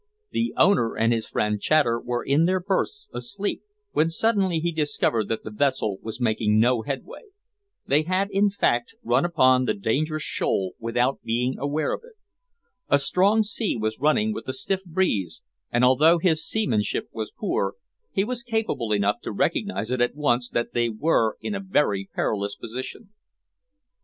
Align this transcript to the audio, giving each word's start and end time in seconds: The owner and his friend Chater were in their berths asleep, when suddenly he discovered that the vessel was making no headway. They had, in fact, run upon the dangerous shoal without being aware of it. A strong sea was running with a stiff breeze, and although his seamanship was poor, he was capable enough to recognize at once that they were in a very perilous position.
The 0.31 0.51
owner 0.57 0.95
and 0.97 1.13
his 1.13 1.27
friend 1.27 1.61
Chater 1.61 1.99
were 2.01 2.23
in 2.23 2.45
their 2.45 2.59
berths 2.59 3.07
asleep, 3.13 3.61
when 3.91 4.09
suddenly 4.09 4.57
he 4.57 4.71
discovered 4.71 5.27
that 5.27 5.43
the 5.43 5.51
vessel 5.51 5.99
was 6.01 6.19
making 6.19 6.59
no 6.59 6.81
headway. 6.81 7.25
They 7.85 8.01
had, 8.01 8.31
in 8.31 8.49
fact, 8.49 8.95
run 9.03 9.25
upon 9.25 9.65
the 9.65 9.75
dangerous 9.75 10.23
shoal 10.23 10.73
without 10.79 11.21
being 11.21 11.59
aware 11.59 11.93
of 11.93 12.01
it. 12.03 12.15
A 12.89 12.97
strong 12.97 13.43
sea 13.43 13.77
was 13.79 13.99
running 13.99 14.33
with 14.33 14.47
a 14.47 14.53
stiff 14.53 14.83
breeze, 14.85 15.43
and 15.71 15.83
although 15.85 16.17
his 16.17 16.43
seamanship 16.43 17.09
was 17.11 17.29
poor, 17.31 17.75
he 18.11 18.23
was 18.23 18.41
capable 18.41 18.93
enough 18.93 19.17
to 19.21 19.31
recognize 19.31 19.91
at 19.91 20.15
once 20.15 20.49
that 20.49 20.73
they 20.73 20.89
were 20.89 21.37
in 21.41 21.53
a 21.53 21.59
very 21.59 22.09
perilous 22.11 22.55
position. 22.55 23.11